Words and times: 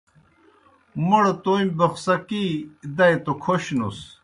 موْڑ 1.07 1.23
تومیْ 1.43 1.67
بوخڅَکِی 1.77 2.45
دائے 2.97 3.15
توْ 3.23 3.31
کھوشنُس۔ 3.43 3.99